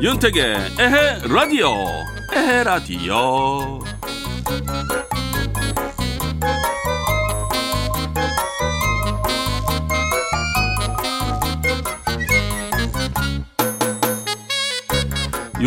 [0.00, 1.74] 윤택의 에헤 라디오.
[2.32, 3.87] 에헤 라디오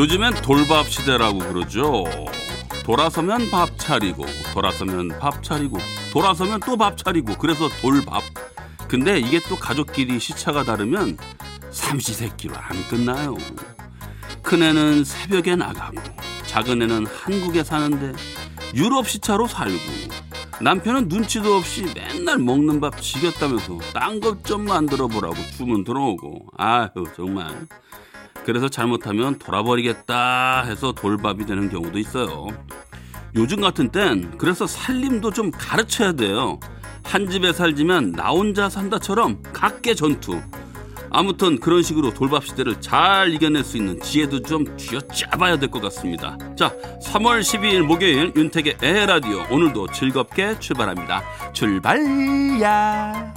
[0.01, 2.05] 요즘엔 돌밥 시대라고 그러죠.
[2.83, 5.77] 돌아서면 밥 차리고 돌아서면 밥 차리고
[6.11, 8.23] 돌아서면 또 밥 차리고 그래서 돌밥.
[8.87, 11.19] 근데 이게 또 가족끼리 시차가 다르면
[11.69, 13.37] 삼시세끼로 안 끝나요.
[14.41, 15.97] 큰애는 새벽에 나가고
[16.47, 18.13] 작은애는 한국에 사는데
[18.73, 19.77] 유럽 시차로 살고
[20.61, 26.47] 남편은 눈치도 없이 맨날 먹는 밥 지겹다면서 딴 것 좀 만들어 보라고 주문 들어오고.
[26.57, 27.67] 아유 정말
[28.45, 32.47] 그래서 잘못하면 돌아버리겠다 해서 돌밥이 되는 경우도 있어요
[33.35, 36.59] 요즘 같은 땐 그래서 살림도 좀 가르쳐야 돼요
[37.03, 40.39] 한 집에 살지만 나 혼자 산다처럼 각계 전투
[41.13, 46.37] 아무튼 그런 식으로 돌밥 시대를 잘 이겨낼 수 있는 지혜도 좀 쥐어짜봐야 될 것 같습니다.
[46.57, 51.21] 자, 3월 12일 목요일 윤택의 에라디오 오늘도 즐겁게 출발합니다.
[51.51, 53.33] 출발야.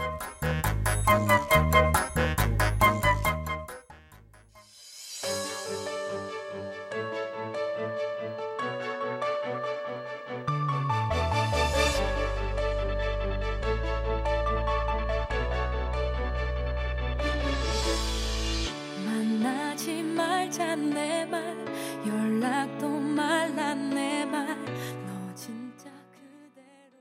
[20.74, 21.66] 내말
[22.06, 26.98] 연락도 말라 내말너 진짜 그대로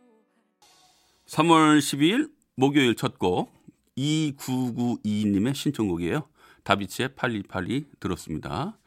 [1.28, 3.54] 3월 12일 목요일 첫 곡
[3.98, 6.28] 2992님의 신청곡이에요.
[6.64, 8.78] 다비치의 8282 들었습니다.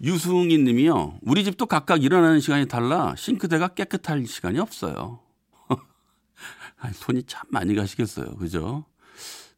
[0.00, 1.18] 유승희 님이요.
[1.22, 5.20] 우리 집도 각각 일어나는 시간이 달라 싱크대가 깨끗할 시간이 없어요.
[6.78, 8.36] 아니, 손이 참 많이 가시겠어요.
[8.36, 8.84] 그죠?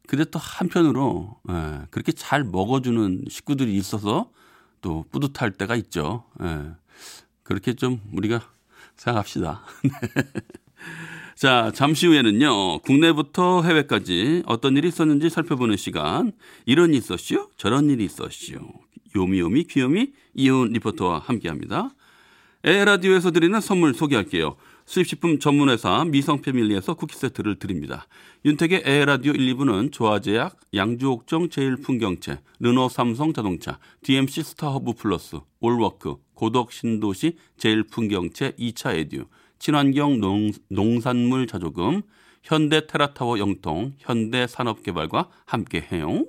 [0.07, 4.31] 근데 또 한편으로 예, 그렇게 잘 먹어주는 식구들이 있어서
[4.81, 6.25] 또 뿌듯할 때가 있죠.
[6.41, 6.71] 예,
[7.43, 8.41] 그렇게 좀 우리가
[8.95, 9.61] 생각합시다.
[11.35, 16.33] 자, 잠시 후에는요, 국내부터 해외까지 어떤 일이 있었는지 살펴보는 시간,
[16.65, 17.49] 이런 일이 있었시오?
[17.57, 18.59] 저런 일이 있었시오?
[19.15, 21.89] 요미요미 귀요미 이효은 리포터와 함께 합니다.
[22.63, 24.55] 에라디오에서 드리는 선물 소개할게요.
[24.91, 28.07] 수입식품 전문회사 미성패밀리에서 쿠키 세트를 드립니다.
[28.43, 37.37] 윤택의 에헤라디오 1, 2부는 조아제약, 양주옥정 제일풍경채, 르노 삼성자동차, DMC 스타허브 플러스, 올워크, 고덕 신도시
[37.55, 39.27] 제일풍경채 2차 에듀,
[39.59, 42.01] 친환경 농, 농산물 자조금,
[42.43, 46.25] 현대 테라타워 영통, 현대 산업개발과 함께해요.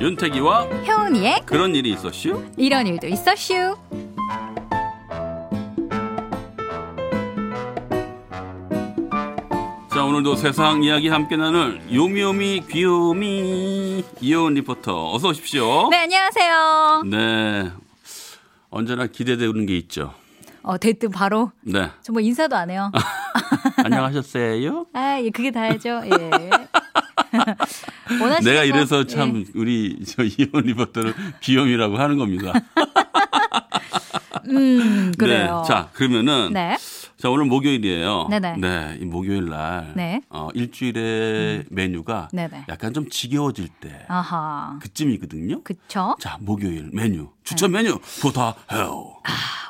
[0.00, 2.44] 윤택이와 효은이의 그런 일이 있었슈?
[2.56, 3.76] 이런 일도 있었슈.
[9.92, 15.88] 자 오늘도 세상 이야기 함께 나눌 요미요미 귀요미 이효은 리포터 어서 오십시오.
[15.90, 17.02] 네, 안녕하세요.
[17.06, 17.70] 네.
[18.70, 20.14] 언제나 기대되는 게 있죠.
[20.62, 21.90] 어, 대뜸 바로 네.
[22.02, 22.92] 정말 인사도 안 해요.
[23.82, 24.86] 안녕하셨어요?
[24.92, 26.02] 아, 예, 그게 다야죠.
[26.04, 26.50] 예.
[28.44, 29.06] 내가 거, 이래서 예.
[29.06, 32.52] 참 우리 저 이효은 리포터를 귀요미라고 하는 겁니다.
[34.50, 35.62] 음, 그래요.
[35.62, 35.68] 네.
[35.68, 36.76] 자 그러면은 네.
[37.16, 38.28] 자 오늘 목요일이에요.
[38.30, 38.56] 네네.
[38.58, 38.98] 네.
[39.00, 40.22] 이 목요일 날 네.
[40.30, 42.64] 어, 일주일의 메뉴가 네네.
[42.68, 44.78] 약간 좀 지겨워질 때 아하.
[44.80, 45.62] 그쯤이거든요.
[45.62, 46.16] 그쵸?
[46.20, 49.16] 자 목요일 메뉴 추천 메뉴 부탁해요.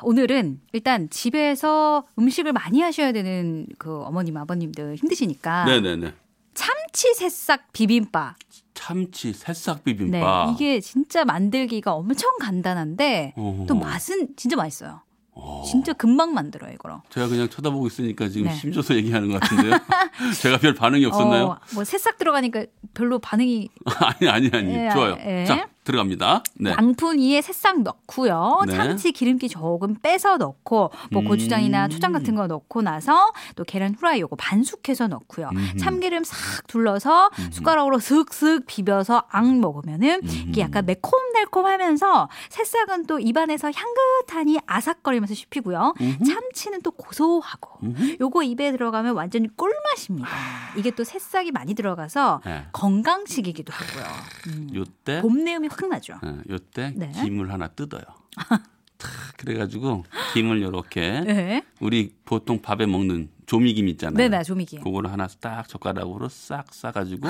[0.03, 5.65] 오늘은 일단 집에서 음식을 많이 하셔야 되는 그 어머님, 아버님들 힘드시니까.
[5.65, 6.13] 네네네.
[6.59, 8.35] 참치 새싹 비빔밥.
[8.73, 9.93] 참치 새싹 네.
[9.93, 10.51] 비빔밥.
[10.51, 13.65] 이게 진짜 만들기가 엄청 간단한데 어허.
[13.65, 15.01] 또 맛은 진짜 맛있어요.
[15.31, 15.63] 어.
[15.65, 17.01] 진짜 금방 만들어요, 이거로.
[17.11, 18.53] 제가 그냥 쳐다보고 있으니까 지금 네.
[18.57, 19.71] 힘줘서 얘기하는 것 같은데요.
[20.41, 21.45] 제가 별 반응이 없었나요?
[21.45, 23.69] 어, 뭐 새싹 들어가니까 별로 반응이
[24.19, 25.17] 아니 아니 아니 예, 좋아요.
[25.25, 25.45] 예.
[25.45, 26.43] 자 들어갑니다.
[26.55, 26.71] 네.
[26.71, 28.61] 양푼 위에 새싹 넣고요.
[28.67, 28.75] 네.
[28.75, 31.27] 참치 기름기 조금 빼서 넣고 뭐 음.
[31.27, 35.49] 고추장이나 초장 같은 거 넣고 나서 또 계란 후라이 요거 반숙해서 넣고요.
[35.51, 35.77] 음흠.
[35.77, 44.59] 참기름 싹 둘러서 숟가락으로 슥슥 비벼서 앙 먹으면은 이게 약간 매콤달콤하면서 새싹은 또 입안에서 향긋하니
[44.67, 45.95] 아삭거리면서 씹히고요.
[46.25, 48.17] 참치는 또 고소하고 음흠.
[48.21, 50.29] 요거 입에 들어가면 완전히 꿀맛입니다.
[50.75, 52.65] 이게 또 새싹이 많이 들어가서 네.
[52.73, 54.05] 건강식이기도 하고요.
[54.47, 54.69] 음.
[54.75, 56.19] 요때 봄 내음이 확 나죠.
[56.25, 57.11] 예, 요때 네.
[57.21, 58.01] 김을 하나 뜯어요.
[58.97, 60.03] 탁 그래가지고
[60.33, 61.63] 김을 이렇게 네.
[61.79, 64.17] 우리 보통 밥에 먹는 조미김 있잖아요.
[64.17, 64.79] 네네, 조미기.
[64.79, 67.27] 그거를 하나 딱 젓가락으로 싹 싸가지고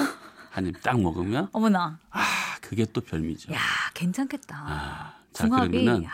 [0.52, 2.00] 한 입 딱 먹으면 어머나.
[2.10, 2.22] 아
[2.62, 3.54] 그게 또 별미죠.
[3.54, 3.60] 야,
[3.94, 4.58] 괜찮겠다.
[4.68, 5.70] 아, 자 궁합이.
[5.72, 6.10] 그러면은 야,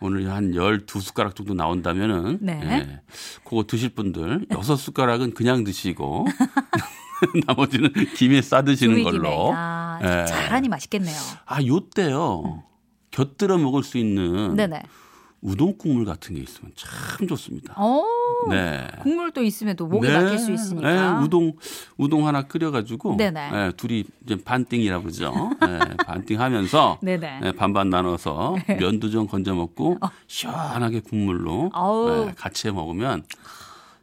[0.00, 2.58] 오늘 한 12숟가락 정도 나온다면은 네.
[2.64, 3.00] 예,
[3.44, 6.26] 그거 드실 분들 6숟가락은 그냥 드시고
[7.46, 9.18] 나머지는 김에 싸 드시는 조미김에.
[9.22, 9.52] 걸로.
[9.54, 10.26] 아, 예.
[10.26, 11.16] 잘하니 맛있겠네요.
[11.46, 12.64] 아, 요때요.
[13.10, 14.82] 곁들여 먹을 수 있는 네네.
[15.42, 17.72] 우동 국물 같은 게 있으면 참 좋습니다.
[17.78, 18.04] 어,
[18.50, 18.86] 네.
[19.00, 20.12] 국물 또 있으면 또 목이 네.
[20.14, 20.90] 막힐 수 있으니까.
[21.18, 21.54] 네, 우동
[21.96, 23.50] 우동 하나 끓여가지고 네네.
[23.50, 25.32] 네, 둘이 이제 반띵이라 그러죠.
[25.62, 27.40] 네, 반띵하면서 네네.
[27.40, 31.70] 네, 반반 나눠서 면도 좀 건져 먹고 시원하게 국물로.
[32.06, 33.24] 네, 같이 해 먹으면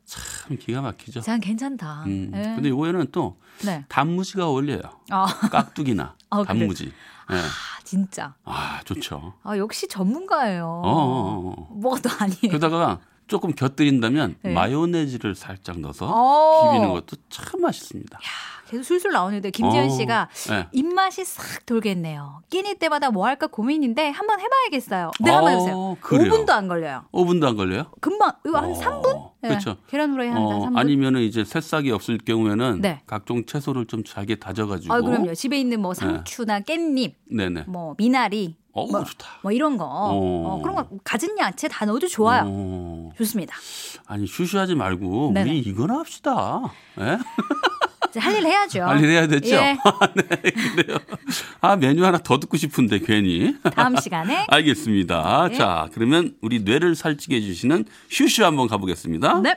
[0.08, 1.20] 참 기가 막히죠.
[1.20, 2.04] 참 괜찮다.
[2.06, 2.42] 음, 네.
[2.56, 3.84] 근데 요거에는 또 네.
[3.90, 4.82] 단무지가 어울려요.
[5.10, 6.46] 아, 깍두기나 아, 그래.
[6.48, 6.86] 단무지.
[6.86, 6.92] 네.
[7.38, 7.42] 아,
[7.84, 8.34] 진짜.
[8.46, 9.34] 아 좋죠.
[9.44, 10.66] 아, 역시 전문가예요.
[10.66, 11.68] 어, 어, 어.
[11.74, 12.48] 뭐가 또 아니에요.
[12.48, 14.54] 그러다가 조금 곁들인다면 네.
[14.54, 16.72] 마요네즈를 살짝 넣어서 어.
[16.72, 18.18] 비비는 것도 참 맛있습니다.
[18.70, 20.68] 계속 술술 나오는데 김지현 어, 씨가 네.
[20.74, 22.42] 입맛이 싹 돌겠네요.
[22.50, 25.12] 끼니 때마다 뭐 할까 고민인데 한번 해봐야겠어요.
[25.22, 25.98] 네, 한번 어, 해보세요.
[26.02, 26.32] 그래요?
[26.32, 27.06] 5분도 안 걸려요.
[27.14, 27.86] 5분도 안 걸려요?
[28.02, 29.32] 금방 이거 한 어, 3분?
[29.42, 29.78] 그렇죠.
[29.88, 30.78] 계란 후라이 한 어, 3분.
[30.78, 33.02] 아니면은 이제 새싹이 없을 경우에는 네.
[33.06, 34.94] 각종 채소를 좀 잘게 다져가지고.
[34.94, 35.34] 아, 그럼요.
[35.36, 37.66] 집에 있는 뭐 상추나 깻잎, 네네.
[37.68, 39.28] 뭐 미나리, 어 뭐, 좋다.
[39.44, 42.44] 뭐 이런 거, 어, 그런 거 가진 야채 다 넣어도 좋아요.
[42.48, 43.56] 어, 좋습니다.
[44.08, 45.50] 아니 쉬쉬하지 말고 네네.
[45.50, 46.62] 우리 이거나 합시다.
[47.00, 47.18] 예?
[48.20, 48.84] 할 일 해야죠.
[48.84, 49.56] 할 일 해야 됐죠?
[49.56, 49.78] 예,
[50.16, 50.98] 네, 그래요.
[51.62, 53.56] 아 메뉴 하나 더 듣고 싶은데 괜히.
[53.76, 55.50] 다음 시간에 알겠습니다.
[55.52, 55.58] 네.
[55.58, 59.42] 자 그러면 우리 뇌를 살찌게 해주시는 슈슈 한번 가보겠습니다.
[59.42, 59.56] 네.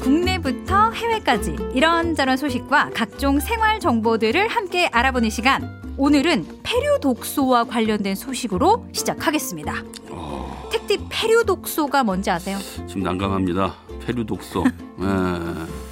[0.00, 5.82] 국내부터 해외까지 이런저런 소식과 각종 생활 정보들을 함께 알아보는 시간.
[5.96, 9.82] 오늘은 폐류 독소와 관련된 소식으로 시작하겠습니다.
[10.10, 10.33] 어,
[10.74, 12.58] 택디 폐류 독소가 뭔지 아세요?
[12.88, 13.74] 지금 난감합니다.
[14.04, 14.64] 페류 독소.
[15.00, 15.83] 예.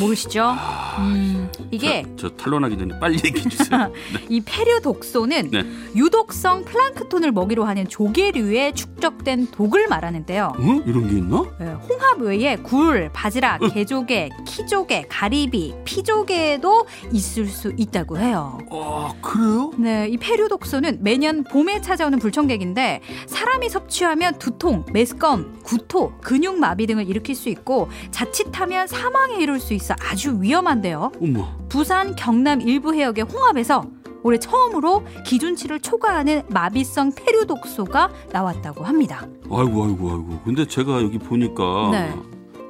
[0.00, 0.54] 모르시죠?
[0.98, 3.92] 음, 이게 저, 저 탄론하기 전에 빨리 얘기해 주세요.
[4.28, 5.64] 이 폐류 독소는 네.
[5.94, 10.52] 유독성 플랑크톤을 먹이로 하는 조개류에 축적된 독을 말하는데요.
[10.56, 10.82] 어?
[10.86, 11.44] 이런 게 있나?
[11.58, 18.58] 네, 홍합 외에 굴, 바지락, 개조개, 키조개, 가리비, 피조개에도 있을 수 있다고 해요.
[18.70, 19.72] 아 그래요?
[19.78, 26.86] 네, 이 폐류 독소는 매년 봄에 찾아오는 불청객인데 사람이 섭취하면 두통, 메스꺼움, 구토, 근육 마비
[26.86, 31.12] 등을 일으킬 수 있고 자칫하면 사망에 이를 수 있어 아주 위험한데요.
[31.20, 31.48] 어머.
[31.68, 33.84] 부산, 경남 일부 해역의 홍합에서
[34.22, 39.26] 올해 처음으로 기준치를 초과하는 마비성 폐류 독소가 나왔다고 합니다.
[39.44, 40.40] 아이고 아이고 아이고.
[40.44, 42.14] 근데 제가 여기 보니까 네.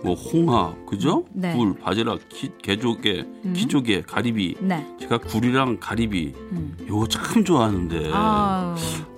[0.04, 1.24] 뭐 홍합 그죠?
[1.32, 1.56] 네.
[1.56, 3.52] 굴, 바지락, 키, 개조개, 음.
[3.56, 4.56] 키조개, 가리비.
[4.60, 4.86] 네.
[5.00, 6.76] 제가 굴이랑 가리비 음.
[6.82, 8.10] 이거 참 좋아하는데.
[8.12, 8.76] 아,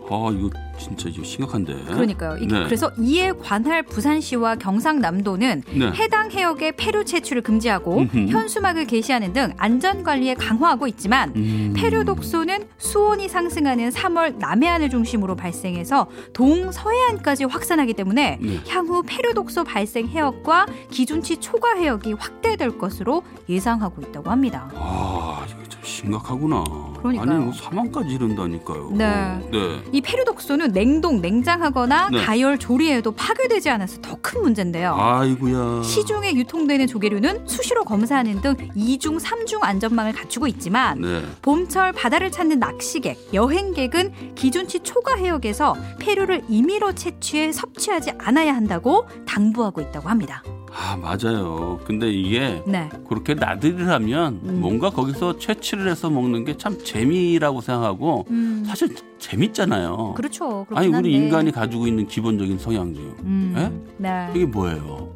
[0.08, 0.50] 아, 이거
[0.80, 1.74] 진짜 이거 심각한데.
[1.84, 2.38] 그러니까요.
[2.38, 2.64] 이- 네.
[2.64, 5.92] 그래서 이에 관할 부산시와 경상남도는 네.
[5.92, 8.26] 해당 해역의 폐류 채취를 금지하고 음흠.
[8.30, 11.74] 현수막을 게시하는 등 안전 관리에 강화하고 있지만 음.
[11.76, 18.60] 폐류 독소는 수온이 상승하는 3월 남해안을 중심으로 발생해서 동서해안까지 확산하기 때문에 네.
[18.68, 24.70] 향후 폐류 독소 발생 해역과 기준치 초과 해역이 확대될 것으로 예상하고 있다고 합니다.
[24.74, 26.64] 아 이거 참 심각하구나.
[26.98, 27.30] 그러니까요.
[27.30, 28.90] 아니 뭐 사망까지 이른다니까요.
[28.92, 29.38] 네.
[29.50, 29.82] 네.
[29.92, 32.24] 이 폐류 독소는 냉동, 냉장하거나 네.
[32.24, 34.94] 가열, 조리에도 파괴되지 않아서 더 큰 문제인데요.
[34.98, 35.82] 아이고야.
[35.82, 41.22] 시중에 유통되는 조개류는 수시로 검사하는 등 2중, 3중 안전망을 갖추고 있지만 네.
[41.42, 49.80] 봄철 바다를 찾는 낚시객, 여행객은 기준치 초과 해역에서 폐류를 임의로 채취해 섭취하지 않아야 한다고 당부하고
[49.80, 50.42] 있다고 합니다.
[50.72, 51.80] 아 맞아요.
[51.84, 52.88] 근데 이게 네.
[53.08, 54.60] 그렇게 나들이를 하면 음.
[54.60, 60.14] 뭔가 거기서 채취를 해서 먹는 게 참 재미라고 생각하고 음, 사실 재밌잖아요.
[60.14, 60.66] 그렇죠.
[60.74, 61.10] 아니 우리 한데.
[61.10, 64.30] 인간이 가지고 있는 기본적인 성향 중 음, 네.
[64.34, 65.14] 이게 뭐예요?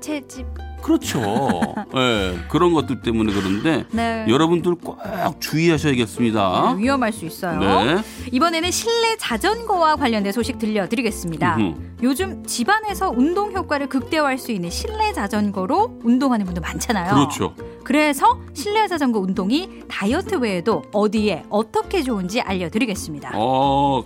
[0.00, 0.46] 채집.
[0.84, 1.18] 그렇죠.
[1.96, 4.26] 예, 그런 것들 때문에 그런데 네.
[4.28, 4.98] 여러분들 꼭
[5.40, 6.74] 주의하셔야겠습니다.
[6.76, 7.58] 네, 위험할 수 있어요.
[7.58, 8.02] 네.
[8.30, 11.56] 이번에는 실내 자전거와 관련된 소식 들려드리겠습니다.
[11.56, 11.74] 음흠.
[12.02, 17.14] 요즘 집안에서 운동 효과를 극대화할 수 있는 실내 자전거로 운동하는 분들 많잖아요.
[17.14, 17.54] 그렇죠.
[17.82, 23.32] 그래서 실내 자전거 운동이 다이어트 외에도 어디에 어떻게 좋은지 알려드리겠습니다.
[23.34, 24.02] 어,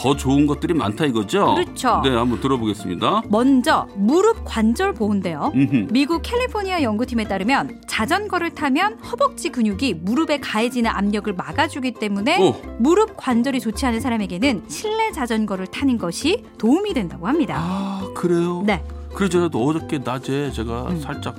[0.00, 1.54] 더 좋은 것들이 많다 이거죠?
[1.56, 2.00] 그렇죠.
[2.04, 3.22] 네, 한번 들어보겠습니다.
[3.28, 5.50] 먼저 무릎 관절 보호인데요.
[5.56, 5.88] 음흠.
[5.90, 13.16] 미국 캘리포니아 연구팀에 따르면 자전거를 타면 허벅지 근육이 무릎에 가해지는 압력을 막아주기 때문에 오, 무릎
[13.16, 17.56] 관절이 좋지 않은 사람에게는 실내 자전거를 타는 것이 도움이 된다고 합니다.
[17.58, 18.62] 아 그래요?
[18.64, 18.84] 네.
[19.14, 21.00] 그래서 저도 어저께 낮에 제가 음.
[21.00, 21.34] 살짝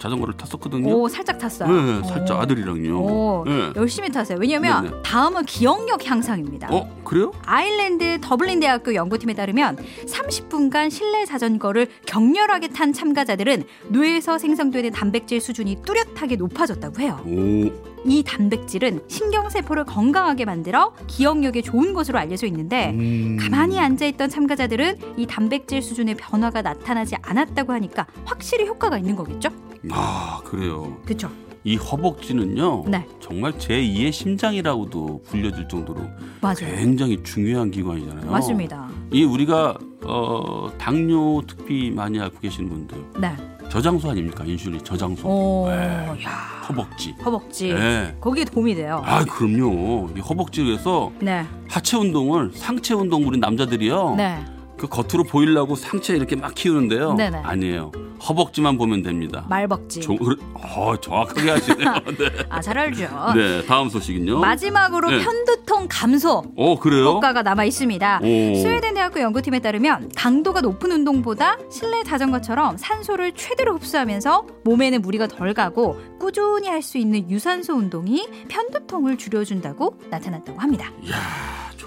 [0.00, 0.88] 자전거를 탔었거든요.
[0.92, 1.70] 오, 살짝 탔어요.
[1.70, 2.40] 네, 살짝 오.
[2.40, 2.98] 아들이랑요.
[2.98, 3.70] 오, 네.
[3.76, 4.38] 열심히 타세요.
[4.40, 5.02] 왜냐면 네네.
[5.04, 6.68] 다음은 기억력 향상입니다.
[6.70, 7.32] 어 그래요?
[7.44, 9.76] 아일랜드 더블린 대학교 연구팀에 따르면
[10.06, 17.20] 30분간 실내 자전거를 격렬하게 탄 참가자들은 뇌에서 생성되는 단백질 수준이 뚜렷하게 높아졌다고 해요.
[17.26, 17.90] 오.
[18.06, 23.36] 이 단백질은 신경세포를 건강하게 만들어 기억력에 좋은 것으로 알려져 있는데 음.
[23.38, 29.50] 가만히 앉아있던 참가자들은 이 단백질 수준의 변화가 나타나지 않았다고 하니까 확실히 효과가 있는 거겠죠?
[29.90, 30.96] 아 그래요.
[31.04, 31.30] 그렇죠.
[31.62, 32.84] 이 허벅지는요.
[32.88, 33.06] 네.
[33.20, 36.00] 정말 제 2의 심장이라고도 불려질 정도로
[36.40, 36.54] 맞아요.
[36.76, 38.30] 굉장히 중요한 기관이잖아요.
[38.30, 38.88] 맞습니다.
[39.12, 43.36] 이 우리가 어, 당뇨 특비 많이 앓고 계신 분들 네.
[43.68, 44.42] 저장소 아닙니까?
[44.44, 45.28] 인슐린 저장소.
[45.28, 45.76] 오, 네.
[46.24, 46.30] 야,
[46.68, 47.14] 허벅지.
[47.24, 47.72] 허벅지.
[47.72, 48.16] 네.
[48.20, 49.02] 거기에 도움이 돼요.
[49.04, 50.10] 아 그럼요.
[50.16, 51.44] 이 허벅지에서 네.
[51.68, 54.14] 하체 운동을 상체 운동 우리 남자들이요.
[54.16, 54.38] 네.
[54.80, 57.12] 그 겉으로 보이려고 상체 이렇게 막 키우는데요.
[57.12, 57.36] 네네.
[57.44, 57.92] 아니에요.
[58.26, 59.44] 허벅지만 보면 됩니다.
[59.50, 60.00] 말벅지.
[60.00, 60.16] 정,
[60.54, 61.94] 어, 정확하게 하시네요.
[62.18, 62.30] 네.
[62.48, 63.06] 아, 잘 알죠.
[63.34, 64.38] 네, 다음 소식은요.
[64.40, 65.22] 마지막으로 네.
[65.22, 67.04] 편두통 감소 어, 그래요?
[67.08, 68.20] 효과가 남아 있습니다.
[68.22, 68.54] 오.
[68.62, 75.52] 스웨덴 대학교 연구팀에 따르면 강도가 높은 운동보다 실내 자전거처럼 산소를 최대로 흡수하면서 몸에는 무리가 덜
[75.52, 80.90] 가고 꾸준히 할 수 있는 유산소 운동이 편두통을 줄여준다고 나타났다고 합니다.
[81.02, 81.16] 이야,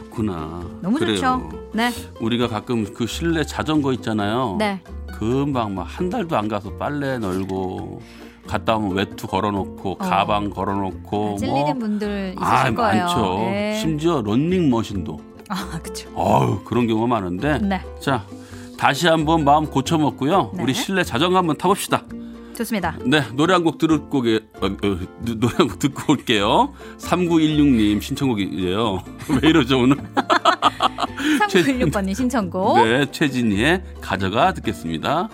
[0.04, 0.62] 좋구나.
[0.82, 1.16] 너무 그래요.
[1.16, 1.50] 좋죠.
[1.74, 4.56] 네, 우리가 가끔 그 실내 자전거 있잖아요.
[4.60, 4.82] 네,
[5.18, 8.02] 금방 막 한 달도 안 가서 빨래 널고
[8.48, 13.06] 갔다 오면 외투 걸어놓고 가방 걸어놓고 찔리는 분들 있으실 아 거예요.
[13.06, 13.36] 많죠.
[13.40, 13.78] 네.
[13.80, 15.20] 심지어 런닝 머신도
[15.50, 16.10] 아, 그렇죠.
[16.16, 18.26] 어우 그런 경우가 많은데 네, 자
[18.78, 20.52] 다시 한번 마음 고쳐먹고요.
[20.56, 20.64] 네.
[20.64, 22.04] 우리 실내 자전거 한번 타봅시다.
[22.56, 22.98] 좋습니다.
[23.06, 24.70] 네 노래 한곡 듣고 게 어, 어,
[25.22, 26.74] 노래 한 곡 듣고 올게요.
[27.00, 29.04] 3916님 신청곡이에요.
[29.42, 29.98] 왜 이러죠 오늘?
[31.50, 32.84] 3916번님 신청곡.
[32.86, 35.30] 네 최진희의 가져가 듣겠습니다.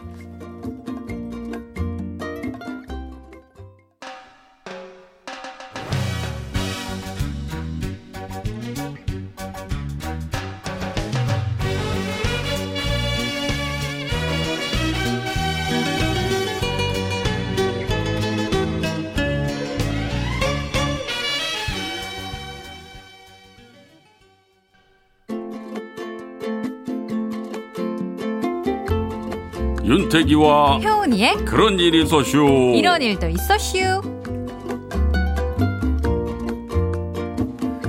[30.29, 32.73] 윤택이와 효은이의 그런 일이 있었슈.
[32.75, 34.01] 이런 일도 있었슈.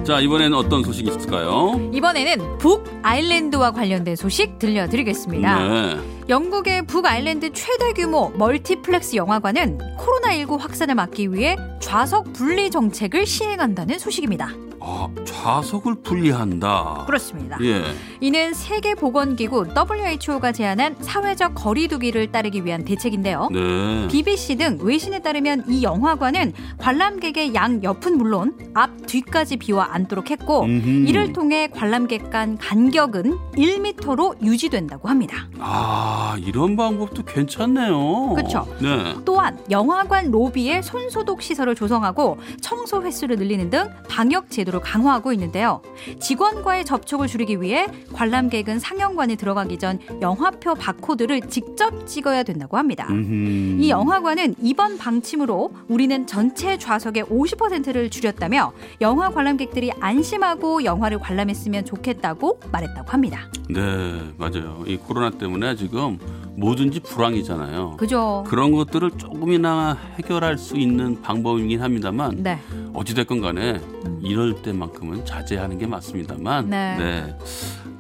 [0.04, 1.90] 자 이번에는 어떤 소식이 있을까요?
[1.92, 5.68] 이번에는 북 아일랜드와 관련된 소식 들려드리겠습니다.
[5.68, 5.96] 네.
[6.28, 13.98] 영국의 북 아일랜드 최대 규모 멀티플렉스 영화관은 코로나19 확산을 막기 위해 좌석 분리 정책을 시행한다는
[13.98, 14.48] 소식입니다.
[14.90, 17.04] 아 좌석을 분리한다.
[17.06, 17.56] 그렇습니다.
[17.62, 17.84] 예.
[18.20, 23.48] 이는 세계보건기구 WHO가 제안한 사회적 거리두기를 따르기 위한 대책인데요.
[23.52, 24.08] 네.
[24.08, 30.64] BBC 등 외신에 따르면 이 영화관은 관람객의 양 옆은 물론 앞 뒤까지 비워 앉도록 했고
[30.64, 31.08] 음흠.
[31.08, 35.48] 이를 통해 관람객 간 간격은 1m로 유지된다고 합니다.
[35.58, 38.34] 아 이런 방법도 괜찮네요.
[38.34, 38.66] 그쵸.
[38.80, 39.14] 네.
[39.24, 45.82] 또한 영화관 로비에 손소독 시설을 조성하고 청소 횟수를 늘리는 등 방역 제도를 강화하고 있는데요.
[46.18, 53.06] 직원과의 접촉을 줄이기 위해 관람객은 상영관에 들어가기 전 영화표 바코드를 직접 찍어야 된다고 합니다.
[53.10, 53.82] 음흠.
[53.82, 62.60] 이 영화관은 이번 방침으로 우리는 전체 좌석의 50%를 줄였다며 영화 관람객들이 안심하고 영화를 관람했으면 좋겠다고
[62.72, 63.50] 말했다고 합니다.
[63.68, 64.82] 네 맞아요.
[64.86, 66.18] 이 코로나 때문에 지금
[66.60, 67.96] 뭐든지 불황이잖아요.
[67.96, 68.44] 그죠?
[68.46, 72.58] 그런 것들을 조금이나 해결할 수 있는 방법이긴 합니다만 네.
[72.92, 73.80] 어찌됐건 간에
[74.22, 77.36] 이럴 때만큼은 자제하는 게 맞습니다만 네.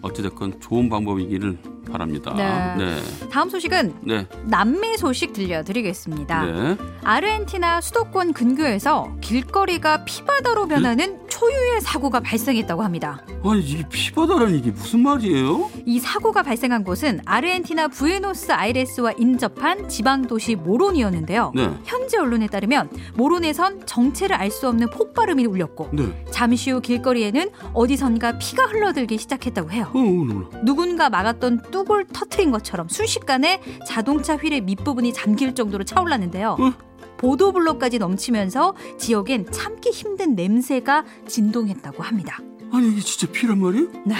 [0.02, 1.58] 어찌됐건 좋은 방법이기를
[1.90, 2.32] 바랍니다.
[2.36, 2.76] 네.
[2.84, 3.28] 네.
[3.30, 4.26] 다음 소식은 네.
[4.44, 6.44] 남미 소식 들려드리겠습니다.
[6.44, 6.76] 네.
[7.04, 13.24] 아르헨티나 수도권 근교에서 길거리가 피바다로 변하는 초유의 사고가 발생했다고 합니다.
[13.44, 15.70] 아니 이게 피바다라는 이게 무슨 말이에요?
[15.86, 21.52] 이 사고가 발생한 곳은 아르헨티나 부에노스 아이레스와 인접한 지방 도시 모론이었는데요.
[21.54, 21.70] 네.
[21.84, 26.24] 현지 언론에 따르면 모론에선 정체를 알 수 없는 폭발음이 울렸고 네.
[26.32, 29.88] 잠시 후 길거리에는 어디선가 피가 흘러들기 시작했다고 해요.
[29.94, 30.48] 어, 몰라.
[30.64, 36.56] 누군가 막았던 뚝을 터트린 것처럼 순식간에 자동차 휠의 밑부분이 잠길 정도로 차올랐는데요.
[36.58, 36.72] 어?
[37.16, 42.38] 보도블록까지 넘치면서 지역엔 참기 힘든 냄새가 진동했다고 합니다.
[42.72, 43.88] 아니 이게 진짜 피란 말이에요?
[44.06, 44.14] 네.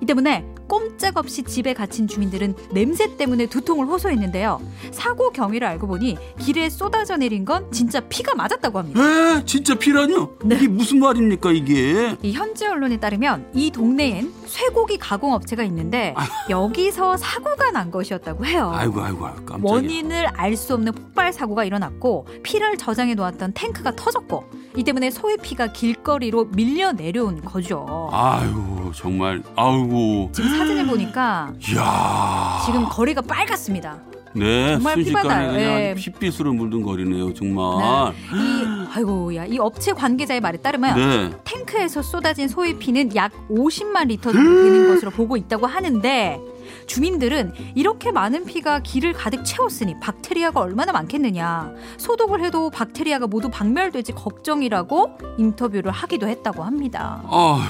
[0.00, 4.60] 이 때문에 꼼짝없이 집에 갇힌 주민들은 냄새 때문에 두통을 호소했는데요.
[4.92, 9.00] 사고 경위를 알고 보니 길에 쏟아져 내린 건 진짜 피가 맞았다고 합니다.
[9.02, 10.30] 에 진짜 피라뇨?
[10.44, 10.56] 네.
[10.56, 12.16] 이게 무슨 말입니까 이게?
[12.22, 16.14] 이 현지 언론에 따르면 이 동네엔 쇠고기 가공 업체가 있는데
[16.50, 18.70] 여기서 사고가 난 것이었다고 해요.
[18.74, 19.58] 아이고 아이고 깜짝이야.
[19.62, 24.44] 원인을 알 수 없는 폭발 사고가 일어났고 피를 저장해 놓았던 탱크가 터졌고
[24.76, 28.08] 이 때문에 소의 피가 길거리로 밀려 내려온 거죠.
[28.12, 30.30] 아이고 정말 아이고.
[30.32, 32.60] 지금 사진을 보니까 이야.
[32.66, 33.98] 지금 거리가 빨갛습니다.
[34.34, 35.52] 네 정말 순식간에 피바다요.
[35.52, 35.94] 그냥 예.
[35.96, 38.12] 핏빛으로 물든 거리네요 정말.
[38.34, 41.30] 이 아이고야 이 업체 관계자의 말에 따르면 네.
[41.44, 46.38] 탱크에서 쏟아진 소의 피는 약 50만 리터 정도 되는 것으로 보고 있다고 하는데
[46.86, 54.12] 주민들은 이렇게 많은 피가 길을 가득 채웠으니 박테리아가 얼마나 많겠느냐 소독을 해도 박테리아가 모두 박멸되지
[54.12, 57.22] 걱정이라고 인터뷰를 하기도 했다고 합니다.
[57.30, 57.60] 아휴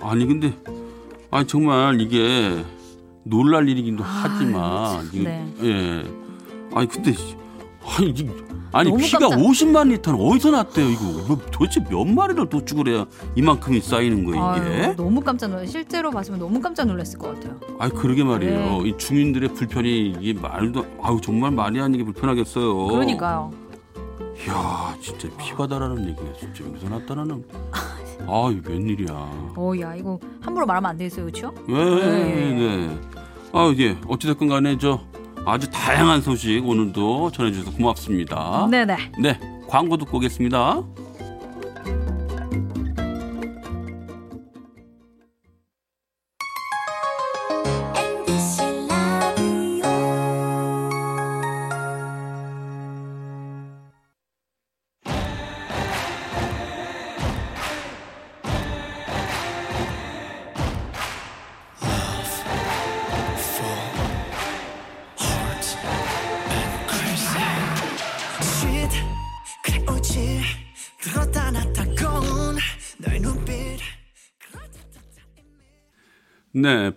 [0.00, 0.52] 아니 근데
[1.30, 2.64] 아니 정말 이게
[3.24, 5.54] 놀랄 일이기도 하지만 이게, 네.
[5.62, 6.04] 예
[6.74, 7.14] 아니 근데
[7.98, 8.30] 아니 이-
[8.72, 13.80] 아니 피가 깜짝- 50만 리터는 어디서 났대요 이거 뭐 도대체 몇 마리를 도축을 해야 이만큼이
[13.80, 17.58] 쌓이는 거예요 이게 아유, 너무 깜짝 놀랐 실제로 봤으면 너무 깜짝 놀랐을 것 같아요.
[17.78, 18.88] 아니 그러게 말이에요 네.
[18.88, 23.50] 이 주민들의 불편이 이게 말도 아유 정말 말이 아니게 불편하겠어요 그러니까요.
[24.46, 27.44] 이야 진짜 피바다라는 얘기가 진짜 여기서 났다는
[28.28, 31.52] 아유 웬일이야 어야 이거 함부로 말하면 안 되겠어요, 그렇죠?
[31.66, 33.00] 네, 네.
[33.52, 33.96] 아, 예.
[34.06, 35.00] 어찌됐건 간에 저
[35.44, 38.68] 아주 다양한 소식 오늘도 전해주셔서 고맙습니다.
[38.70, 38.96] 네네.
[39.20, 39.40] 네.
[39.66, 40.82] 광고 듣고 오겠습니다.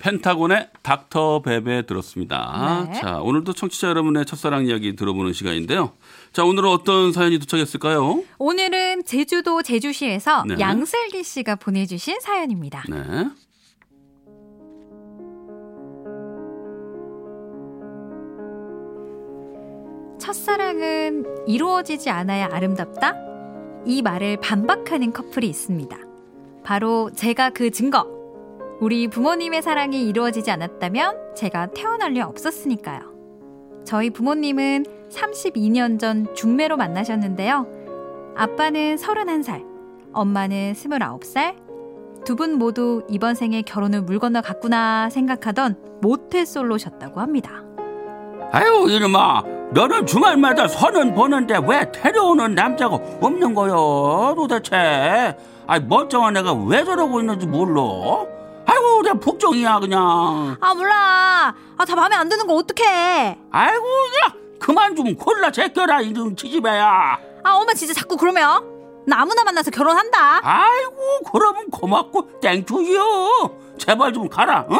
[0.01, 2.87] 펜타곤의 닥터 베베 들었습니다.
[2.89, 2.99] 네.
[2.99, 5.93] 자, 오늘도 청취자 여러분의 첫사랑 이야기 들어보는 시간인데요.
[6.33, 8.23] 자, 오늘은 어떤 사연이 도착했을까요?
[8.39, 10.55] 오늘은 제주도 제주시에서 네.
[10.59, 12.83] 양슬기 씨가 보내주신 사연입니다.
[12.89, 13.29] 네.
[20.19, 23.15] 첫사랑은 이루어지지 않아야 아름답다?
[23.85, 25.97] 이 말을 반박하는 커플이 있습니다.
[26.63, 28.20] 바로 제가 그 증거.
[28.81, 33.11] 우리 부모님의 사랑이 이루어지지 않았다면 제가 태어날 리 없었으니까요.
[33.85, 37.67] 저희 부모님은 32년 전 중매로 만나셨는데요.
[38.35, 39.63] 아빠는 31살,
[40.13, 41.55] 엄마는 29살.
[42.25, 47.63] 두 분 모두 이번 생에 결혼을 물 건너 갔구나 생각하던 모태 솔로셨다고 합니다.
[48.51, 49.43] 아유, 이놈아.
[49.73, 55.35] 너는 주말마다 선은 보는데 왜 데려오는 남자가 없는 거요, 도대체?
[55.67, 57.81] 아이, 멀쩡한 애가 왜 저러고 있는지 몰라?
[59.01, 60.57] 내 복종이야, 그냥.
[60.59, 61.53] 아 몰라.
[61.77, 63.37] 아 다 마음에 안 드는 거 어떡해.
[63.51, 63.85] 아이고,
[64.25, 67.19] 야, 그만 좀 골라 제껴라, 이놈 지지배야.
[67.43, 70.41] 아 엄마 진짜 자꾸 그러면 나 아무나 만나서 결혼한다.
[70.43, 70.95] 아이고,
[71.31, 73.57] 그러면 고맙고 땡큐요.
[73.79, 74.77] 제발 좀 가라, 어?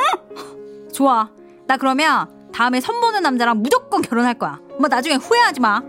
[0.93, 1.29] 좋아.
[1.65, 4.59] 나 그러면 다음에 선보는 남자랑 무조건 결혼할 거야.
[4.77, 5.81] 엄마 나중에 후회하지 마.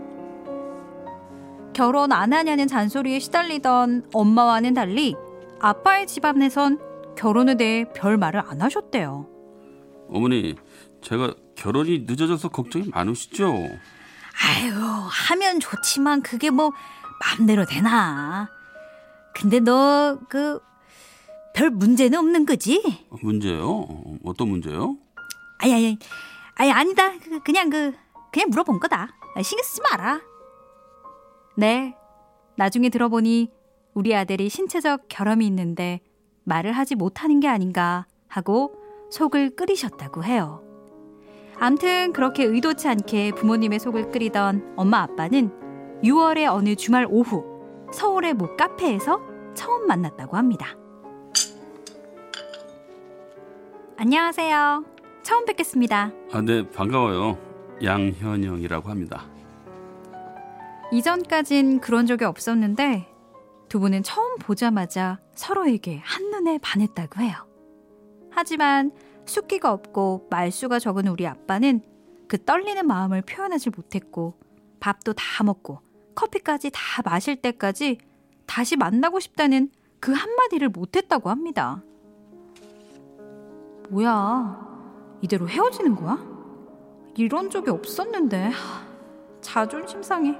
[1.73, 5.15] 결혼 안 하냐는 잔소리에 시달리던 엄마와는 달리
[5.59, 6.79] 아빠의 집안에선
[7.15, 9.27] 결혼에 대해 별 말을 안 하셨대요.
[10.09, 10.55] 어머니,
[11.01, 13.45] 제가 결혼이 늦어져서 걱정이 많으시죠?
[13.47, 14.73] 아유,
[15.29, 16.71] 하면 좋지만 그게 뭐
[17.37, 18.49] 맘대로 되나.
[19.33, 20.59] 근데 너 그
[21.55, 22.81] 별 문제는 없는 거지?
[23.21, 23.69] 문제요?
[23.87, 24.97] 어, 어떤 문제요?
[25.59, 25.99] 아니 아니
[26.55, 27.11] 아니 아니다.
[27.19, 27.93] 그, 그냥 그
[28.31, 29.15] 그냥 물어본 거다.
[29.35, 30.19] 아, 신경 쓰지 마라.
[31.55, 31.95] 네.
[32.55, 33.51] 나중에 들어보니
[33.93, 36.01] 우리 아들이 신체적 결함이 있는데
[36.43, 38.73] 말을 하지 못하는 게 아닌가 하고
[39.09, 40.61] 속을 끓이셨다고 해요.
[41.59, 47.45] 암튼 그렇게 의도치 않게 부모님의 속을 끓이던 엄마 아빠는 6월의 어느 주말 오후
[47.93, 49.21] 서울의 모 카페에서
[49.53, 50.75] 처음 만났다고 합니다.
[53.97, 54.83] 안녕하세요.
[55.21, 56.11] 처음 뵙겠습니다.
[56.31, 57.37] 아, 네, 반가워요.
[57.81, 59.25] 양현영이라고 합니다.
[60.91, 63.12] 이전까진 그런 적이 없었는데
[63.73, 67.33] 두 분은 처음 보자마자 서로에게 한눈에 반했다고 해요.
[68.29, 68.91] 하지만
[69.25, 71.81] 숫기가 없고 말수가 적은 우리 아빠는
[72.27, 74.35] 그 떨리는 마음을 표현하지 못했고
[74.79, 75.79] 밥도 다 먹고
[76.13, 77.97] 커피까지 다 마실 때까지
[78.45, 81.81] 다시 만나고 싶다는 그 한마디를 못했다고 합니다.
[83.89, 85.17] 뭐야?
[85.23, 86.23] 이대로 헤어지는 거야?
[87.17, 88.49] 이런 적이 없었는데.
[88.49, 88.85] 하,
[89.41, 90.37] 자존심 상해.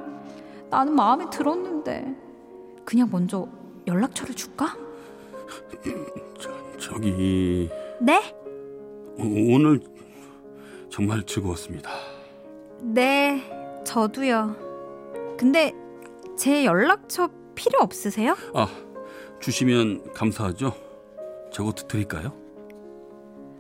[0.70, 2.23] 나는 마음에 들었는데.
[2.86, 3.48] 그냥 먼저
[3.88, 4.76] 연락처를 줄까?
[6.80, 7.70] 저기
[8.02, 8.36] 네?
[9.18, 9.80] 오- 오늘
[10.90, 11.90] 정말 즐거웠습니다.
[12.82, 14.56] 네, 저도요.
[15.38, 15.74] 근데
[16.38, 18.36] 제 연락처 필요 없으세요?
[18.54, 18.68] 아
[19.40, 20.74] 주시면 감사하죠.
[21.52, 22.34] 저것도 드릴까요?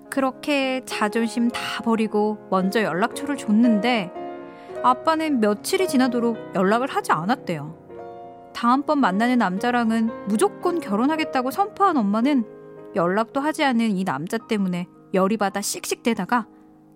[0.09, 4.11] 그렇게 자존심 다 버리고 먼저 연락처를 줬는데
[4.83, 7.82] 아빠는 며칠이 지나도록 연락을 하지 않았대요.
[8.53, 12.45] 다음번 만나는 남자랑은 무조건 결혼하겠다고 선포한 엄마는
[12.95, 16.47] 연락도 하지 않은 이 남자 때문에 열이 받아 씩씩대다가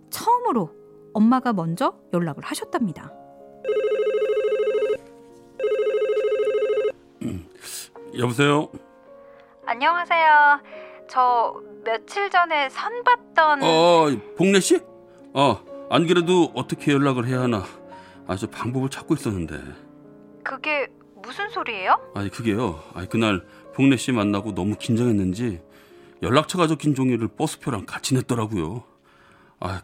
[0.09, 0.71] 처음으로
[1.13, 3.11] 엄마가 먼저 연락을 하셨답니다.
[8.17, 8.69] 여보세요.
[9.65, 10.61] 안녕하세요.
[11.09, 14.05] 저 며칠 전에 선 봤던 어
[14.37, 14.79] 복래 씨?
[15.33, 17.63] 어 안 그래도 어떻게 연락을 해야 하나
[18.27, 19.57] 아 저 방법을 찾고 있었는데
[20.43, 20.87] 그게
[21.27, 22.13] 무슨 소리예요?
[22.15, 22.81] 아니 그게요.
[22.95, 25.61] 아니 그날 복래 씨 만나고 너무 긴장했는지
[26.23, 28.85] 연락처가 적힌 종이를 버스표랑 같이 냈더라고요.
[29.59, 29.81] 아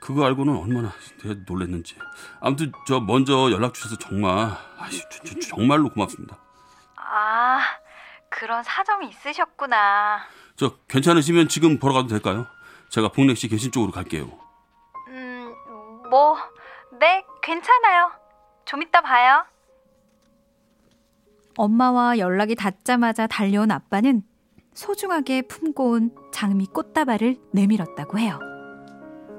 [0.00, 1.94] 그거 알고는 얼마나 내가 놀랐는지.
[2.40, 5.00] 아무튼 저 먼저 연락 주셔서 정말 아이,
[5.48, 6.36] 정말로 고맙습니다.
[6.96, 7.60] 아,
[8.28, 10.24] 그런 사정이 있으셨구나.
[10.56, 12.46] 저 괜찮으시면 지금 보러 가도 될까요?
[12.88, 14.28] 제가 복래 씨 계신 쪽으로 갈게요.
[15.08, 15.54] 음,
[16.10, 16.36] 뭐,
[16.98, 18.10] 네, 괜찮아요.
[18.64, 19.44] 좀 이따 봐요.
[21.56, 24.22] 엄마와 연락이 닿자마자 달려온 아빠는
[24.74, 28.38] 소중하게 품고 온 장미 꽃다발을 내밀었다고 해요.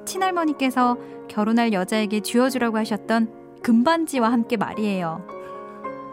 [0.05, 5.25] 친할머니께서 결혼할 여자에게 쥐어주라고 하셨던 금반지와 함께 말이에요.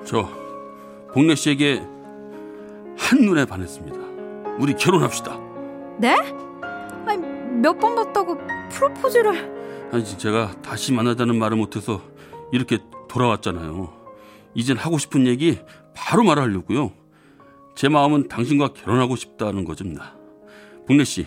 [0.04, 0.28] 저
[1.12, 1.82] 복래 씨에게
[2.98, 3.98] 한눈에 반했습니다.
[4.58, 5.38] 우리 결혼합시다.
[5.98, 6.16] 네?
[7.06, 7.18] 아니,
[7.62, 8.36] 몇 번 봤다고
[8.70, 9.88] 프로포즈를.
[9.92, 12.00] 아니 제가 다시 만나자는 말을 못해서
[12.52, 13.92] 이렇게 돌아왔잖아요.
[14.54, 15.60] 이젠 하고 싶은 얘기
[15.94, 16.92] 바로 말하려고요.
[17.74, 20.14] 제 마음은 당신과 결혼하고 싶다는 거입니다.
[20.86, 21.26] 복래 씨,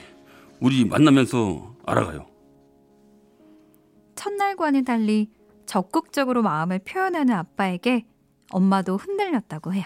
[0.60, 2.28] 우리 만나면서 알아가요.
[4.16, 5.30] 첫날과는 달리
[5.66, 8.06] 적극적으로 마음을 표현하는 아빠에게
[8.52, 9.86] 엄마도 흔들렸다고 해요.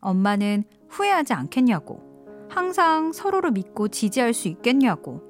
[0.00, 2.02] 엄마는 후회하지 않겠냐고,
[2.48, 5.22] 항상 서로를 믿고 지지할 수 있겠냐고,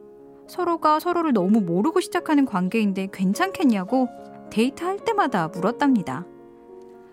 [0.51, 4.09] 서로가 서로를 너무 모르고 시작하는 관계인데 괜찮겠냐고
[4.51, 6.27] 데이트할 때마다 물었답니다.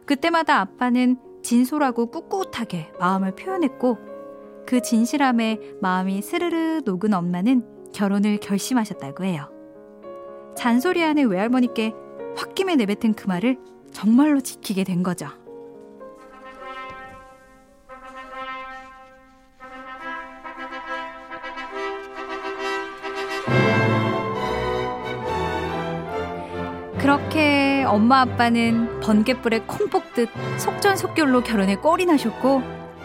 [0.07, 3.97] 그때마다 아빠는 진솔하고 꿋꿋하게 마음을 표현했고,
[4.65, 9.49] 그 진실함에 마음이 스르르 녹은 엄마는 결혼을 결심하셨다고 해요.
[10.55, 11.93] 잔소리하는 외할머니께
[12.37, 13.57] 홧김에 내뱉은 그 말을
[13.91, 15.27] 정말로 지키게 된 거죠.
[26.99, 27.46] 그렇게
[27.87, 32.61] 엄마 아빠는 번갯불에 콩 뽑듯 속전속결로 결혼에 꼴이 나셨고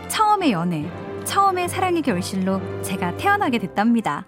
[0.09, 0.85] 처음의 연애,
[1.25, 4.27] 처음의 사랑의 결실로 제가 태어나게 됐답니다.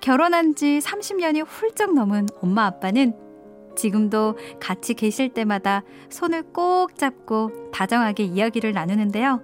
[0.00, 3.14] 결혼한 지 30년이 훌쩍 넘은 엄마 아빠는
[3.76, 9.40] 지금도 같이 계실 때마다 손을 꼭 잡고 다정하게 이야기를 나누는데요.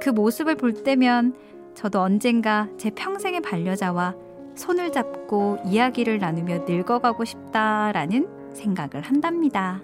[0.00, 1.36] 그 모습을 볼 때면
[1.74, 4.14] 저도 언젠가 제 평생의 반려자와
[4.54, 9.82] 손을 잡고 이야기를 나누며 늙어가고 싶다라는 생각을 한답니다.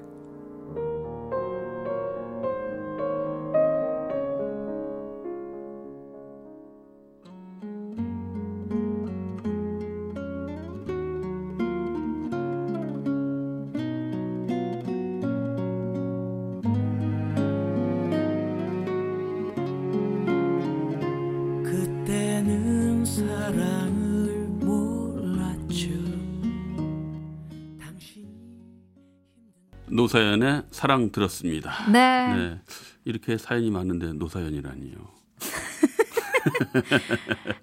[29.90, 31.90] 노사연의 사랑 들었습니다.
[31.90, 32.34] 네.
[32.34, 32.58] 네.
[33.04, 35.20] 이렇게 사연이 많은데 노사연이라니요.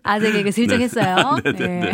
[0.03, 1.37] 아재 개그 슬쩍 했어요.
[1.43, 1.93] 네, 네, 네.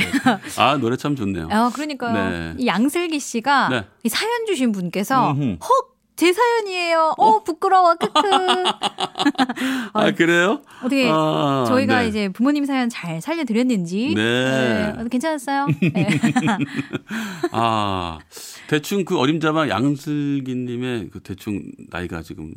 [0.58, 1.48] 아, 노래 참 좋네요.
[1.52, 2.30] 어, 그러니까요.
[2.30, 2.56] 네.
[2.58, 3.86] 이 양슬기 씨가 네.
[4.04, 5.58] 이 사연 주신 분께서 음흠.
[5.62, 5.93] 헉!
[6.16, 7.16] 제 사연이에요.
[7.18, 7.96] 어, 부끄러워.
[7.96, 8.12] 크크.
[9.94, 10.62] 아, 그래요?
[10.80, 12.08] 어떻게 아, 저희가 네.
[12.08, 14.14] 이제 부모님 사연 잘 살려드렸는지.
[14.16, 14.94] 네.
[14.96, 15.68] 어, 괜찮았어요?
[15.82, 16.08] 네.
[17.52, 18.20] 아,
[18.68, 22.54] 대충 그 어림잡아 양슬기님의 그 대충 나이가 지금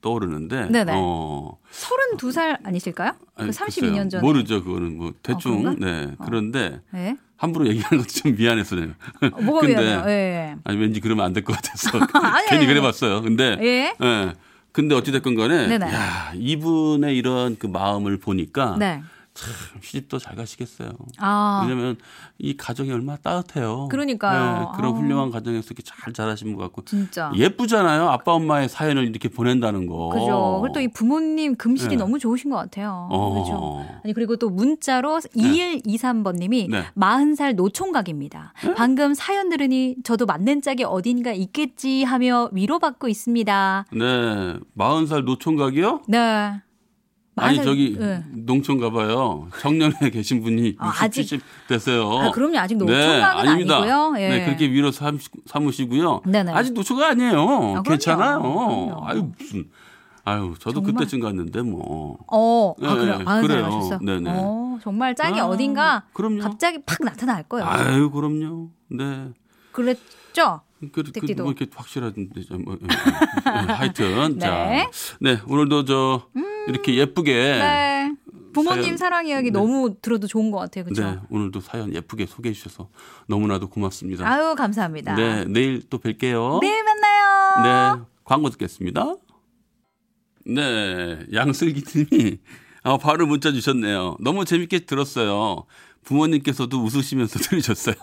[0.00, 0.66] 떠오르는데.
[0.70, 0.92] 네네.
[0.94, 3.12] 어, 32살 아니실까요?
[3.34, 4.08] 그 아니, 32년 글쎄요.
[4.08, 4.22] 전에.
[4.22, 5.62] 모르죠, 그거는 뭐 대충.
[5.62, 5.84] 그런가?
[5.84, 6.14] 네.
[6.24, 7.16] 그런데 네.
[7.40, 8.94] 함부로 얘기하는 것도 좀.
[9.22, 10.04] 어, 뭐가 근데 미안해요.
[10.10, 10.54] 예.
[10.64, 12.80] 아니 왠지 그러면 안 될 것 같아서 아니, 괜히 아니, 그래 아니.
[12.82, 13.22] 봤어요.
[13.22, 13.94] 근데 예.
[14.02, 14.32] 예.
[14.72, 15.86] 근데 어찌 됐건 간에 네네.
[15.86, 19.02] 야, 이분의 이런 그 마음을 보니까 네.
[19.40, 20.90] 참 시집도 잘 가시겠어요.
[21.18, 21.96] 아, 왜냐면
[22.38, 23.88] 이 가정이 얼마나 따뜻해요.
[23.90, 24.58] 그러니까요.
[24.60, 24.98] 네, 그런 아.
[24.98, 27.32] 훌륭한 가정에서 이렇게 잘 자라신 것 같고 진짜.
[27.34, 28.08] 예쁘잖아요.
[28.08, 30.08] 아빠 엄마의 사연을 이렇게 보낸다는 거.
[30.10, 30.58] 그죠.
[30.62, 31.96] 그리고 또 이 부모님 금실이 네.
[31.96, 33.08] 너무 좋으신 것 같아요.
[33.10, 33.32] 어.
[33.34, 34.00] 그렇죠.
[34.04, 36.84] 아니 그리고 또 문자로 2123번 님이 네.
[36.96, 38.52] 40살 노총각입니다.
[38.76, 43.86] 방금 사연 들으니 저도 맞는 짝이 어딘가 있겠지 하며 위로받고 있습니다.
[43.92, 46.02] 네, 마흔 살 노총각이요?
[46.08, 46.60] 네.
[47.40, 48.24] 아니 저기 네.
[48.32, 49.48] 농촌 가봐요.
[49.60, 52.08] 청년에 계신 분이 아, 60, 아직- 70 됐어요.
[52.10, 52.58] 아, 그럼요.
[52.58, 53.76] 아직 노총각은 아닙니다.
[53.78, 54.14] 아니고요.
[54.18, 54.28] 예.
[54.28, 56.22] 네, 그렇게 위로 삼, 삼으시고요.
[56.26, 56.52] 네네.
[56.52, 57.32] 아직 노총각 아니에요.
[57.46, 57.82] 그럼요.
[57.82, 58.38] 괜찮아요.
[58.40, 59.00] 그럼요.
[59.06, 59.68] 아유 무슨
[60.24, 60.94] 아유 저도 정말.
[60.94, 62.18] 그때쯤 갔는데 뭐.
[62.30, 63.18] 어, 아, 네, 그래요.
[63.24, 63.64] 마흔 살 그래요.
[63.66, 63.98] 하셨어요.
[64.02, 64.30] 네네.
[64.34, 66.40] 어, 정말 짝이 아, 어딘가 그럼요.
[66.42, 67.66] 갑자기 팍 나타날 거예요.
[67.66, 68.68] 아유 그럼요.
[68.88, 69.28] 네.
[69.72, 70.60] 그랬죠?
[70.92, 71.32] 그, 그.
[71.36, 73.72] 뭐 이렇게 확실한데 좀 뭐, 예, 예.
[73.72, 74.38] 하여튼 네.
[74.38, 76.22] 자, 네 오늘도 저
[76.68, 78.14] 이렇게 예쁘게 네.
[78.52, 79.58] 부모님 사연- 사랑 이야기 네.
[79.58, 80.84] 너무 들어도 좋은 것 같아요.
[80.84, 81.02] 그렇죠?
[81.04, 82.88] 네, 오늘도 사연 예쁘게 소개해 주셔서
[83.28, 84.28] 너무나도 고맙습니다.
[84.28, 85.14] 아유, 감사합니다.
[85.14, 86.60] 네, 내일 또 뵐게요.
[86.60, 87.96] 내일 만나요.
[87.98, 89.14] 네, 광고 듣겠습니다.
[90.46, 92.38] 네, 양슬기님이
[92.82, 94.16] 아, 바로 문자 주셨네요.
[94.20, 95.64] 너무 재밌게 들었어요.
[96.02, 97.94] 부모님께서도 웃으시면서 들으셨어요.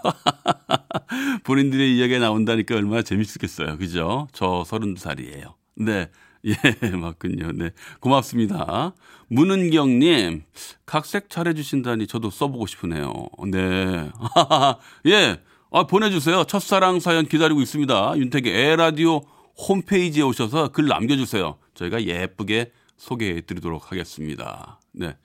[1.43, 3.77] 본인들의 이야기가 나온다니까 얼마나 재밌겠어요.
[3.77, 4.27] 그죠?
[4.33, 5.53] 저 32살이에요.
[5.77, 6.09] 네.
[6.47, 7.51] 예, 맞군요.
[7.53, 7.71] 네.
[7.99, 8.93] 고맙습니다.
[9.27, 10.43] 문은경님,
[10.85, 13.11] 각색 잘해주신다니 저도 써보고 싶으네요.
[13.51, 14.09] 네.
[15.07, 15.41] 예.
[15.69, 16.45] 아, 보내주세요.
[16.45, 18.17] 첫사랑 사연 기다리고 있습니다.
[18.17, 19.21] 윤택의 에라디오
[19.67, 21.57] 홈페이지에 오셔서 글 남겨주세요.
[21.73, 24.79] 저희가 예쁘게 소개해 드리도록 하겠습니다.
[24.93, 25.17] 네.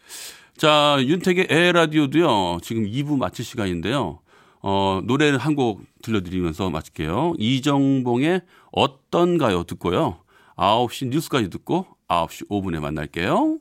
[0.56, 4.18] 자, 윤택의 에라디오도요, 지금 2부 마칠 시간인데요.
[4.60, 7.34] 어, 노래는 한곡 들려드리면서 마칠게요.
[7.38, 9.64] 이정봉의 어떤가요?
[9.64, 10.21] 듣고요.
[10.56, 13.58] 9시 뉴스까지 듣고 9시 5분에 만날게요.